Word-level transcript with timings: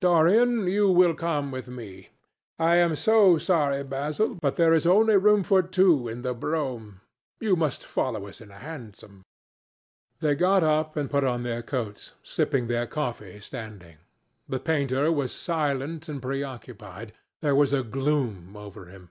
Dorian, 0.00 0.66
you 0.68 0.90
will 0.90 1.12
come 1.14 1.50
with 1.52 1.68
me. 1.68 2.08
I 2.58 2.76
am 2.76 2.96
so 2.96 3.36
sorry, 3.36 3.84
Basil, 3.84 4.36
but 4.36 4.56
there 4.56 4.72
is 4.72 4.86
only 4.86 5.18
room 5.18 5.42
for 5.42 5.60
two 5.62 6.08
in 6.08 6.22
the 6.22 6.32
brougham. 6.32 7.02
You 7.40 7.56
must 7.56 7.84
follow 7.84 8.26
us 8.26 8.40
in 8.40 8.50
a 8.50 8.56
hansom." 8.56 9.22
They 10.20 10.34
got 10.34 10.64
up 10.64 10.96
and 10.96 11.10
put 11.10 11.24
on 11.24 11.42
their 11.42 11.60
coats, 11.60 12.12
sipping 12.22 12.68
their 12.68 12.86
coffee 12.86 13.38
standing. 13.40 13.98
The 14.48 14.60
painter 14.60 15.12
was 15.12 15.30
silent 15.30 16.08
and 16.08 16.22
preoccupied. 16.22 17.12
There 17.42 17.54
was 17.54 17.74
a 17.74 17.82
gloom 17.82 18.56
over 18.56 18.86
him. 18.86 19.10